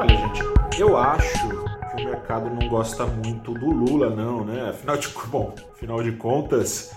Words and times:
Olha, 0.00 0.16
gente, 0.16 0.80
eu 0.80 0.96
acho 0.96 1.46
que 1.94 2.02
o 2.02 2.04
mercado 2.06 2.48
não 2.48 2.70
gosta 2.70 3.04
muito 3.04 3.52
do 3.52 3.66
Lula, 3.66 4.08
não, 4.08 4.42
né? 4.42 4.70
Afinal 4.70 4.96
de, 4.96 5.08
bom, 5.28 5.54
afinal 5.74 6.02
de 6.02 6.12
contas, 6.12 6.90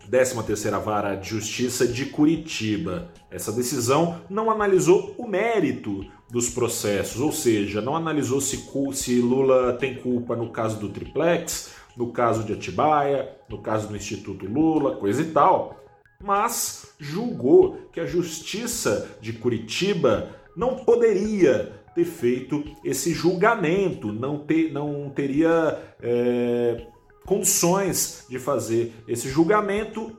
13ª 0.09 0.79
Vara 0.79 1.15
de 1.15 1.29
Justiça 1.29 1.85
de 1.85 2.05
Curitiba. 2.05 3.11
Essa 3.29 3.51
decisão 3.51 4.21
não 4.29 4.49
analisou 4.49 5.13
o 5.17 5.27
mérito 5.27 6.05
dos 6.31 6.49
processos, 6.49 7.19
ou 7.19 7.31
seja, 7.31 7.81
não 7.81 7.95
analisou 7.95 8.39
se, 8.39 8.69
se 8.93 9.19
Lula 9.19 9.73
tem 9.73 9.95
culpa 9.95 10.35
no 10.35 10.49
caso 10.49 10.79
do 10.79 10.89
triplex, 10.89 11.73
no 11.95 12.11
caso 12.11 12.43
de 12.43 12.53
Atibaia, 12.53 13.29
no 13.49 13.61
caso 13.61 13.87
do 13.87 13.95
Instituto 13.95 14.45
Lula, 14.45 14.95
coisa 14.95 15.21
e 15.21 15.31
tal, 15.31 15.75
mas 16.23 16.93
julgou 16.99 17.89
que 17.91 17.99
a 17.99 18.05
Justiça 18.05 19.17
de 19.21 19.33
Curitiba 19.33 20.35
não 20.55 20.77
poderia 20.77 21.73
ter 21.93 22.05
feito 22.05 22.63
esse 22.83 23.13
julgamento, 23.13 24.11
não, 24.11 24.37
ter, 24.39 24.71
não 24.71 25.09
teria 25.09 25.79
é, 26.01 26.85
condições 27.25 28.25
de 28.29 28.39
fazer 28.39 28.93
esse 29.07 29.29
julgamento. 29.29 30.15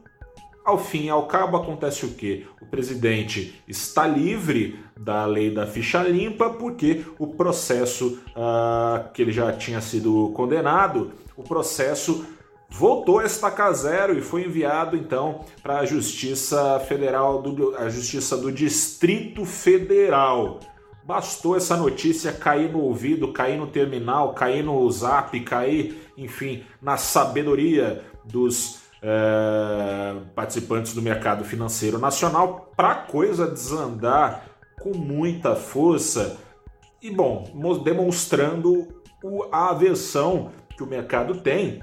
Ao 0.64 0.76
fim 0.76 1.04
e 1.04 1.08
ao 1.08 1.26
cabo, 1.26 1.56
acontece 1.56 2.04
o 2.04 2.10
que? 2.10 2.46
O 2.60 2.66
presidente 2.66 3.62
está 3.66 4.06
livre 4.06 4.78
da 4.98 5.24
lei 5.24 5.50
da 5.50 5.66
ficha 5.66 6.02
limpa 6.02 6.50
porque 6.50 7.04
o 7.18 7.28
processo 7.28 8.20
uh, 8.36 9.10
que 9.14 9.22
ele 9.22 9.32
já 9.32 9.50
tinha 9.52 9.80
sido 9.80 10.30
condenado, 10.34 11.12
o 11.36 11.42
processo 11.42 12.26
voltou 12.68 13.18
a 13.18 13.24
estacar 13.24 13.72
zero 13.72 14.16
e 14.16 14.22
foi 14.22 14.44
enviado 14.44 14.96
então 14.96 15.44
para 15.62 15.78
a 15.78 15.86
Justiça 15.86 16.78
Federal 16.80 17.40
do 17.40 17.74
a 17.76 17.88
Justiça 17.88 18.36
do 18.36 18.52
Distrito 18.52 19.44
Federal. 19.44 20.60
Bastou 21.04 21.56
essa 21.56 21.76
notícia 21.76 22.32
cair 22.32 22.70
no 22.70 22.80
ouvido, 22.80 23.32
cair 23.32 23.56
no 23.56 23.66
terminal, 23.66 24.34
cair 24.34 24.62
no 24.62 24.90
zap, 24.90 25.38
cair, 25.40 26.12
enfim, 26.18 26.64
na 26.82 26.98
sabedoria 26.98 28.04
dos 28.24 28.82
é, 29.02 30.16
participantes 30.34 30.92
do 30.92 31.00
mercado 31.00 31.44
financeiro 31.44 31.98
nacional 31.98 32.72
para 32.76 32.94
coisa 32.94 33.46
desandar 33.46 34.44
com 34.82 34.96
muita 34.96 35.56
força 35.56 36.36
e, 37.00 37.10
bom, 37.10 37.44
demonstrando 37.82 38.86
a 39.50 39.70
aversão 39.70 40.50
que 40.76 40.82
o 40.82 40.86
mercado 40.86 41.40
tem 41.40 41.82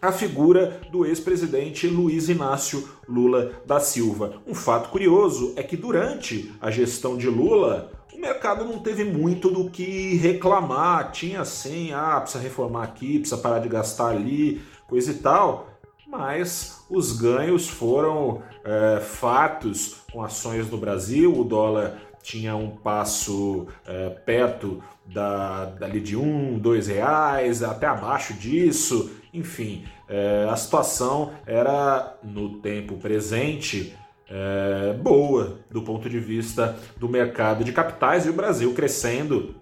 a 0.00 0.12
figura 0.12 0.80
do 0.90 1.04
ex-presidente 1.04 1.86
Luiz 1.86 2.28
Inácio 2.28 2.88
Lula 3.08 3.52
da 3.66 3.80
Silva. 3.80 4.40
Um 4.46 4.54
fato 4.54 4.90
curioso 4.90 5.52
é 5.56 5.62
que 5.62 5.76
durante 5.76 6.54
a 6.60 6.70
gestão 6.70 7.16
de 7.16 7.28
Lula, 7.28 7.90
o 8.14 8.20
mercado 8.20 8.64
não 8.64 8.78
teve 8.78 9.04
muito 9.04 9.50
do 9.50 9.68
que 9.70 10.16
reclamar. 10.16 11.10
Tinha 11.10 11.40
assim, 11.40 11.92
ah, 11.92 12.20
precisa 12.20 12.42
reformar 12.42 12.84
aqui, 12.84 13.18
precisa 13.18 13.40
parar 13.40 13.58
de 13.58 13.68
gastar 13.68 14.08
ali, 14.08 14.60
coisa 14.86 15.10
e 15.10 15.14
tal. 15.14 15.68
Mas 16.06 16.84
os 16.88 17.12
ganhos 17.12 17.68
foram 17.68 18.42
é, 18.64 19.00
fatos 19.00 19.96
com 20.10 20.22
ações 20.22 20.70
no 20.70 20.78
Brasil. 20.78 21.38
O 21.38 21.44
dólar 21.44 22.00
tinha 22.22 22.56
um 22.56 22.70
passo 22.70 23.66
é, 23.86 24.10
perto 24.10 24.82
da, 25.06 25.66
dali 25.66 26.00
de 26.00 26.16
um, 26.16 26.58
dois 26.58 26.88
reais, 26.88 27.62
até 27.62 27.86
abaixo 27.86 28.34
disso. 28.34 29.10
Enfim, 29.32 29.84
é, 30.08 30.46
a 30.50 30.56
situação 30.56 31.32
era 31.46 32.18
no 32.22 32.58
tempo 32.60 32.96
presente 32.96 33.94
é, 34.28 34.92
boa 34.94 35.58
do 35.70 35.82
ponto 35.82 36.08
de 36.08 36.18
vista 36.18 36.76
do 36.96 37.08
mercado 37.08 37.64
de 37.64 37.72
capitais 37.72 38.26
e 38.26 38.30
o 38.30 38.34
Brasil 38.34 38.72
crescendo 38.74 39.54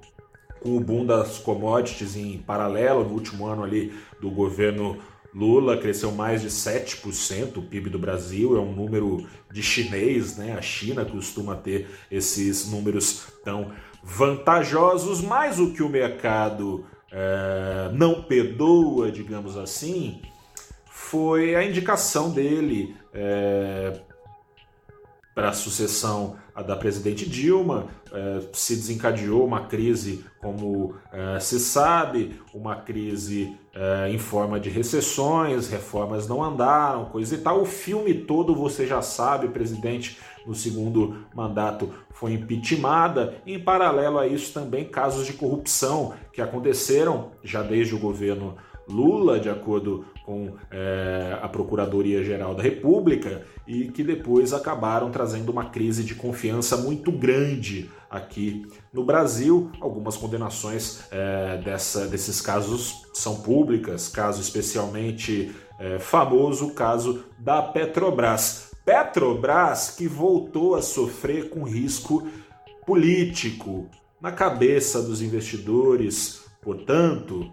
com 0.61 0.77
o 0.77 0.81
boom 0.81 1.07
das 1.07 1.39
commodities 1.39 2.17
em 2.17 2.39
paralelo 2.39 3.05
no 3.05 3.15
último 3.15 3.47
ano 3.47 3.63
ali 3.63 3.95
do 4.21 4.31
governo 4.31 4.99
Lula 5.37 5.77
cresceu 5.77 6.11
mais 6.11 6.41
de 6.41 6.49
7%, 6.49 7.59
o 7.59 7.63
PIB 7.63 7.91
do 7.91 7.99
Brasil 7.99 8.57
é 8.57 8.59
um 8.59 8.73
número 8.73 9.29
de 9.53 9.63
chinês, 9.63 10.39
né? 10.39 10.57
A 10.57 10.63
China 10.63 11.05
costuma 11.05 11.55
ter 11.55 11.91
esses 12.11 12.71
números 12.71 13.27
tão 13.45 13.71
vantajosos, 14.03 15.21
mas 15.21 15.61
o 15.61 15.75
que 15.75 15.83
o 15.83 15.91
mercado 15.91 16.87
é, 17.13 17.91
não 17.93 18.23
perdoa, 18.23 19.13
digamos 19.13 19.59
assim, 19.59 20.23
foi 20.87 21.55
a 21.55 21.63
indicação 21.63 22.31
dele 22.31 22.97
é, 23.13 24.01
para 25.35 25.51
a 25.51 25.53
sucessão 25.53 26.39
da 26.63 26.75
presidente 26.75 27.29
Dilma, 27.29 27.89
eh, 28.11 28.41
se 28.55 28.75
desencadeou 28.75 29.45
uma 29.45 29.67
crise, 29.67 30.25
como 30.41 30.95
eh, 31.13 31.39
se 31.39 31.61
sabe, 31.61 32.41
uma 32.55 32.77
crise 32.77 33.55
eh, 33.79 34.09
em 34.11 34.17
forma 34.17 34.59
de 34.59 34.71
recessões, 34.71 35.69
reformas 35.69 36.27
não 36.27 36.43
andaram, 36.43 37.05
coisa 37.05 37.35
e 37.35 37.39
tal. 37.39 37.61
O 37.61 37.67
filme 37.67 38.15
todo 38.15 38.55
você 38.55 38.87
já 38.87 39.03
sabe, 39.03 39.47
o 39.47 39.51
presidente 39.51 40.19
no 40.47 40.55
segundo 40.55 41.27
mandato 41.35 41.91
foi 42.11 42.33
impeachmentada. 42.33 43.35
Em 43.47 43.59
paralelo 43.59 44.19
a 44.19 44.27
isso, 44.27 44.55
também 44.55 44.87
casos 44.87 45.27
de 45.27 45.35
corrupção 45.35 46.15
que 46.33 46.41
aconteceram 46.41 47.33
já 47.45 47.63
desde 47.63 47.95
o 47.95 47.99
governo 47.99 48.57
Lula, 48.89 49.41
de 49.41 49.49
acordo 49.49 50.05
com 50.25 50.55
é, 50.71 51.39
a 51.43 51.49
Procuradoria-Geral 51.49 52.55
da 52.55 52.63
República, 52.63 53.45
e 53.67 53.89
que 53.89 54.03
depois 54.03 54.53
acabaram 54.53 55.11
trazendo 55.11 55.51
uma 55.51 55.67
crise 55.67 56.05
de 56.05 56.15
confiança 56.15 56.77
muito 56.77 57.11
grande 57.11 57.91
aqui 58.09 58.67
no 58.93 59.05
Brasil. 59.05 59.71
Algumas 59.81 60.17
condenações 60.17 61.05
é, 61.11 61.59
dessa, 61.59 62.07
desses 62.07 62.41
casos 62.41 63.03
são 63.13 63.37
públicas, 63.37 64.09
caso 64.09 64.41
especialmente 64.41 65.53
é, 65.79 65.99
famoso, 65.99 66.69
o 66.69 66.75
caso 66.75 67.25
da 67.39 67.63
Petrobras. 67.63 68.71
Petrobras 68.85 69.91
que 69.91 70.07
voltou 70.07 70.77
a 70.77 70.83
sofrer 70.83 71.51
com 71.51 71.65
risco 71.65 72.27
político 72.87 73.89
na 74.21 74.31
cabeça 74.31 75.03
dos 75.03 75.21
investidores, 75.21 76.45
portanto, 76.63 77.53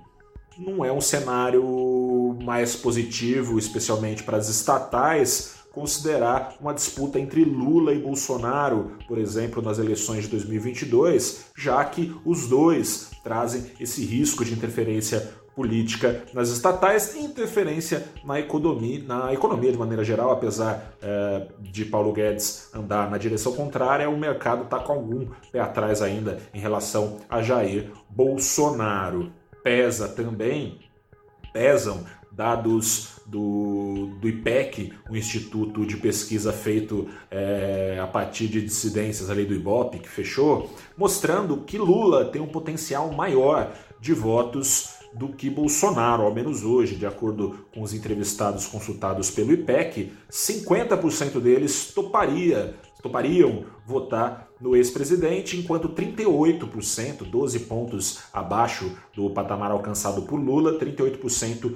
não 0.58 0.84
é 0.84 0.92
um 0.92 1.02
cenário 1.02 2.38
mais 2.44 2.76
positivo, 2.76 3.58
especialmente 3.58 4.24
para 4.24 4.38
as 4.38 4.50
estatais, 4.50 5.64
considerar 5.72 6.56
uma 6.62 6.74
disputa 6.74 7.20
entre 7.20 7.44
Lula 7.44 7.94
e 7.94 8.00
Bolsonaro, 8.00 8.92
por 9.08 9.18
exemplo, 9.18 9.62
nas 9.62 9.80
eleições 9.80 10.26
de 10.26 10.30
2022, 10.30 11.46
já 11.58 11.84
que 11.84 12.16
os 12.24 12.48
dois 12.48 13.10
trazem 13.24 13.72
esse 13.80 14.06
risco 14.06 14.46
de 14.46 14.54
interferência 14.54 15.34
política 15.56 16.24
nas 16.34 16.50
estatais 16.50 17.16
e 17.16 17.20
interferência 17.20 18.04
na 18.24 18.40
economia, 18.40 19.04
na 19.06 19.34
economia 19.34 19.72
de 19.72 19.78
maneira 19.78 20.04
geral, 20.04 20.32
apesar 20.32 20.96
é, 21.02 21.48
de 21.60 21.86
Paulo 21.86 22.12
Guedes 22.12 22.70
andar 22.74 23.10
na 23.10 23.18
direção 23.18 23.54
contrária, 23.54 24.10
o 24.10 24.18
mercado 24.18 24.64
está 24.64 24.80
com 24.80 24.94
algum 24.94 25.28
pé 25.52 25.60
atrás 25.60 26.02
ainda 26.02 26.40
em 26.54 26.60
relação 26.60 27.18
a 27.30 27.42
Jair 27.42 27.92
Bolsonaro. 28.10 29.32
Pesa 29.63 30.10
também, 30.10 30.80
pesam 31.54 32.04
dados 32.31 33.21
do, 33.25 34.10
do 34.19 34.27
IPEC, 34.27 34.92
o 35.10 35.15
Instituto 35.15 35.86
de 35.86 35.98
Pesquisa 35.98 36.51
feito 36.51 37.07
é, 37.30 38.00
a 38.01 38.07
partir 38.07 38.48
de 38.48 38.62
dissidências 38.62 39.30
ali 39.30 39.45
do 39.45 39.54
IBOP, 39.54 40.00
que 40.00 40.10
fechou, 40.10 40.69
mostrando 40.98 41.57
que 41.57 41.77
Lula 41.77 42.25
tem 42.25 42.42
um 42.42 42.48
potencial 42.48 43.12
maior 43.12 43.71
de 44.01 44.13
votos 44.13 44.95
do 45.13 45.30
que 45.30 45.50
Bolsonaro, 45.50 46.24
ao 46.24 46.33
menos 46.33 46.63
hoje, 46.63 46.95
de 46.95 47.06
acordo 47.06 47.66
com 47.74 47.81
os 47.81 47.94
entrevistados 47.94 48.66
consultados 48.66 49.30
pelo 49.30 49.54
IPEC, 49.54 50.12
50% 50.30 51.39
deles 51.39 51.94
toparia, 51.94 52.75
topariam 53.01 53.66
votar 53.86 54.50
no 54.60 54.76
ex-presidente, 54.76 55.58
enquanto 55.58 55.90
38%, 55.90 57.24
12 57.24 57.60
pontos 57.62 58.24
abaixo 58.32 58.98
do 59.16 59.30
patamar 59.30 59.72
alcançado 59.72 60.24
por 60.24 60.40
Lula, 60.40 60.80
38% 60.80 61.76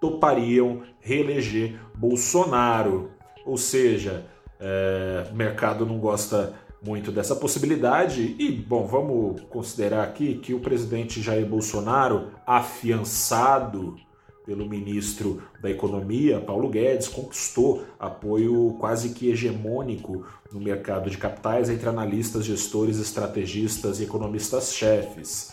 topariam 0.00 0.82
reeleger 1.00 1.80
Bolsonaro. 1.94 3.10
Ou 3.44 3.56
seja, 3.56 4.26
é, 4.58 5.28
o 5.30 5.34
mercado 5.34 5.84
não 5.84 5.98
gosta 5.98 6.54
muito 6.84 7.12
dessa 7.12 7.36
possibilidade. 7.36 8.34
E, 8.38 8.50
bom, 8.50 8.86
vamos 8.86 9.40
considerar 9.42 10.02
aqui 10.02 10.36
que 10.36 10.54
o 10.54 10.60
presidente 10.60 11.22
Jair 11.22 11.46
Bolsonaro, 11.46 12.30
afiançado 12.46 13.96
pelo 14.44 14.68
ministro 14.68 15.42
da 15.60 15.70
Economia, 15.70 16.40
Paulo 16.40 16.68
Guedes, 16.68 17.08
conquistou 17.08 17.84
apoio 17.98 18.76
quase 18.78 19.10
que 19.10 19.30
hegemônico 19.30 20.24
no 20.52 20.60
mercado 20.60 21.08
de 21.08 21.16
capitais 21.16 21.70
entre 21.70 21.88
analistas, 21.88 22.44
gestores, 22.44 22.98
estrategistas 22.98 24.00
e 24.00 24.04
economistas-chefes. 24.04 25.52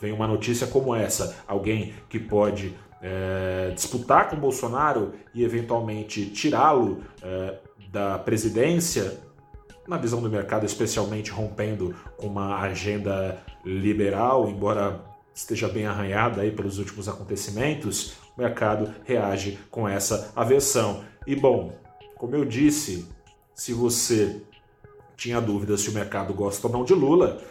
Vem 0.00 0.12
uma 0.12 0.26
notícia 0.26 0.66
como 0.66 0.94
essa: 0.94 1.36
alguém 1.46 1.92
que 2.08 2.18
pode 2.18 2.74
é, 3.02 3.72
disputar 3.74 4.30
com 4.30 4.36
Bolsonaro 4.36 5.12
e 5.34 5.44
eventualmente 5.44 6.26
tirá-lo 6.26 7.02
é, 7.22 7.58
da 7.90 8.18
presidência 8.18 9.18
na 9.86 9.96
visão 9.96 10.20
do 10.20 10.28
mercado, 10.28 10.66
especialmente 10.66 11.30
rompendo 11.30 11.94
com 12.16 12.26
uma 12.26 12.60
agenda 12.60 13.42
liberal, 13.64 14.48
embora 14.48 15.02
esteja 15.34 15.68
bem 15.68 15.86
arranhada 15.86 16.42
aí 16.42 16.50
pelos 16.50 16.78
últimos 16.78 17.08
acontecimentos, 17.08 18.14
o 18.38 18.40
mercado 18.40 18.94
reage 19.04 19.58
com 19.68 19.88
essa 19.88 20.30
aversão. 20.36 21.02
E 21.26 21.34
bom, 21.34 21.72
como 22.16 22.36
eu 22.36 22.44
disse, 22.44 23.08
se 23.52 23.72
você 23.72 24.40
tinha 25.16 25.40
dúvidas 25.40 25.80
se 25.80 25.90
o 25.90 25.92
mercado 25.92 26.32
gosta 26.32 26.68
ou 26.68 26.72
não 26.72 26.84
de 26.84 26.94
Lula, 26.94 27.42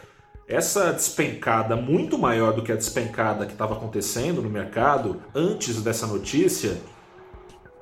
essa 0.47 0.93
despencada 0.93 1.75
muito 1.75 2.17
maior 2.17 2.53
do 2.53 2.63
que 2.63 2.71
a 2.71 2.75
despencada 2.77 3.45
que 3.45 3.51
estava 3.51 3.75
acontecendo 3.75 4.41
no 4.41 4.49
mercado 4.49 5.21
antes 5.35 5.81
dessa 5.81 6.07
notícia 6.07 6.77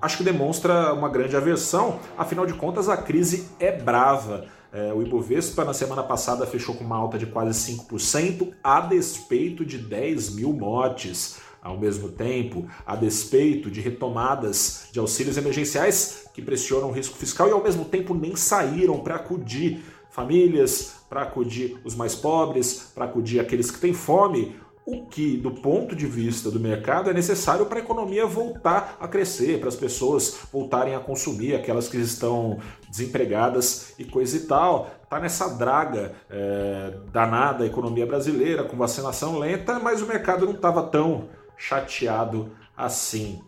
acho 0.02 0.18
que 0.18 0.24
demonstra 0.24 0.94
uma 0.94 1.10
grande 1.10 1.36
aversão, 1.36 2.00
afinal 2.18 2.46
de 2.46 2.54
contas 2.54 2.90
a 2.90 2.98
crise 2.98 3.48
é 3.60 3.72
brava. 3.72 4.46
É, 4.72 4.94
o 4.94 5.02
Ibovespa 5.02 5.64
na 5.64 5.74
semana 5.74 6.04
passada 6.04 6.46
fechou 6.46 6.76
com 6.76 6.84
uma 6.84 6.98
alta 6.98 7.18
de 7.18 7.26
quase 7.26 7.74
5%, 7.74 8.54
a 8.64 8.82
despeito 8.82 9.66
de 9.66 9.78
10 9.78 10.36
mil 10.36 10.52
mortes. 10.52 11.40
Ao 11.66 11.76
mesmo 11.76 12.10
tempo, 12.10 12.68
a 12.86 12.96
despeito 12.96 13.72
de 13.72 13.82
retomadas 13.82 14.88
de 14.92 15.00
auxílios 15.00 15.36
emergenciais 15.36 16.30
que 16.32 16.40
pressionam 16.40 16.90
o 16.90 16.92
risco 16.92 17.18
fiscal 17.18 17.50
e 17.50 17.52
ao 17.52 17.64
mesmo 17.64 17.84
tempo 17.86 18.14
nem 18.14 18.36
saíram 18.36 19.00
para 19.00 19.16
acudir 19.16 19.84
famílias, 20.12 20.98
para 21.10 21.24
acudir 21.24 21.76
os 21.84 21.96
mais 21.96 22.14
pobres, 22.14 22.92
para 22.94 23.06
acudir 23.06 23.40
aqueles 23.40 23.72
que 23.72 23.80
têm 23.80 23.94
fome, 23.94 24.56
o 24.86 25.08
que, 25.08 25.38
do 25.38 25.50
ponto 25.50 25.96
de 25.96 26.06
vista 26.06 26.52
do 26.52 26.60
mercado, 26.60 27.10
é 27.10 27.14
necessário 27.14 27.66
para 27.66 27.80
a 27.80 27.82
economia 27.82 28.28
voltar 28.28 28.96
a 29.00 29.08
crescer, 29.08 29.60
para 29.60 29.70
as 29.70 29.76
pessoas 29.76 30.38
voltarem 30.54 30.94
a 30.94 31.00
consumir, 31.00 31.56
aquelas 31.56 31.90
que 31.90 31.98
estão 31.98 32.60
desempregadas 32.88 33.96
e 33.98 34.06
coisa 34.06 34.38
e 34.38 34.42
tal. 34.42 34.92
Está 35.02 35.20
nessa 35.20 35.50
draga 35.50 36.14
é, 36.30 36.94
danada 37.12 37.64
a 37.64 37.68
economia 37.68 38.06
brasileira, 38.06 38.64
com 38.64 38.78
vacinação 38.78 39.40
lenta, 39.40 39.80
mas 39.80 40.04
o 40.04 40.06
mercado 40.06 40.46
não 40.46 40.54
estava 40.54 40.84
tão 40.84 41.28
chateado 41.58 42.52
assim. 42.76 43.42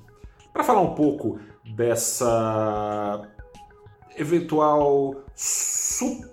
Para 0.53 0.63
falar 0.63 0.81
um 0.81 0.95
pouco 0.95 1.39
dessa 1.65 3.27
eventual 4.17 5.23
sub, 5.35 6.25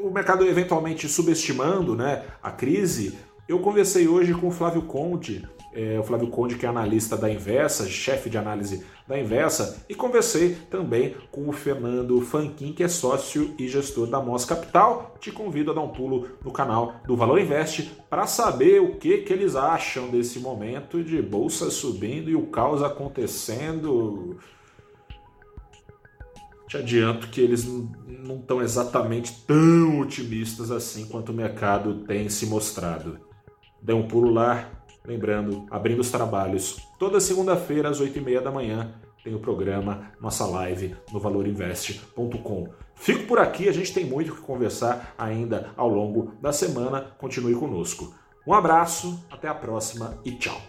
o 0.00 0.10
mercado 0.10 0.46
eventualmente 0.46 1.08
subestimando 1.08 1.94
né, 1.94 2.24
a 2.42 2.50
crise, 2.50 3.18
eu 3.48 3.60
conversei 3.60 4.08
hoje 4.08 4.34
com 4.34 4.48
o 4.48 4.50
Flávio 4.50 4.82
Conde, 4.82 5.48
é, 5.76 6.00
o 6.00 6.02
Flávio 6.02 6.28
Conde, 6.28 6.56
que 6.56 6.64
é 6.64 6.68
analista 6.68 7.16
da 7.16 7.30
Inversa, 7.30 7.86
chefe 7.86 8.30
de 8.30 8.38
análise 8.38 8.82
da 9.06 9.18
Inversa, 9.18 9.84
e 9.88 9.94
conversei 9.94 10.56
também 10.70 11.14
com 11.30 11.46
o 11.48 11.52
Fernando 11.52 12.18
Fanquin, 12.22 12.72
que 12.72 12.82
é 12.82 12.88
sócio 12.88 13.54
e 13.58 13.68
gestor 13.68 14.06
da 14.06 14.20
Mos 14.20 14.46
Capital. 14.46 15.14
Te 15.20 15.30
convido 15.30 15.70
a 15.70 15.74
dar 15.74 15.82
um 15.82 15.90
pulo 15.90 16.28
no 16.42 16.50
canal 16.50 16.94
do 17.06 17.14
Valor 17.14 17.38
Invest 17.38 17.92
para 18.08 18.26
saber 18.26 18.80
o 18.80 18.96
que, 18.96 19.18
que 19.18 19.32
eles 19.32 19.54
acham 19.54 20.08
desse 20.08 20.38
momento 20.38 21.04
de 21.04 21.20
bolsa 21.20 21.70
subindo 21.70 22.30
e 22.30 22.34
o 22.34 22.46
caos 22.46 22.82
acontecendo. 22.82 24.38
Te 26.66 26.78
adianto 26.78 27.28
que 27.28 27.40
eles 27.40 27.64
não 27.66 28.36
estão 28.36 28.62
exatamente 28.62 29.44
tão 29.46 30.00
otimistas 30.00 30.70
assim 30.70 31.06
quanto 31.06 31.30
o 31.30 31.34
mercado 31.34 32.06
tem 32.06 32.28
se 32.28 32.46
mostrado 32.46 33.20
dê 33.86 33.92
um 33.92 34.08
pulo 34.08 34.30
lá. 34.30 34.68
Lembrando, 35.06 35.66
abrindo 35.70 36.00
os 36.00 36.10
trabalhos, 36.10 36.78
toda 36.98 37.20
segunda-feira 37.20 37.88
às 37.88 38.00
8h30 38.00 38.42
da 38.42 38.50
manhã 38.50 38.94
tem 39.26 39.34
o 39.34 39.40
programa, 39.40 40.12
nossa 40.20 40.46
live 40.46 40.94
no 41.12 41.18
valorinvest.com. 41.18 42.68
Fico 42.94 43.24
por 43.24 43.40
aqui, 43.40 43.68
a 43.68 43.72
gente 43.72 43.92
tem 43.92 44.04
muito 44.04 44.32
o 44.32 44.36
que 44.36 44.42
conversar 44.42 45.14
ainda 45.18 45.70
ao 45.76 45.88
longo 45.88 46.32
da 46.40 46.52
semana. 46.52 47.00
Continue 47.18 47.56
conosco. 47.56 48.14
Um 48.46 48.54
abraço, 48.54 49.20
até 49.28 49.48
a 49.48 49.54
próxima 49.54 50.16
e 50.24 50.30
tchau. 50.30 50.60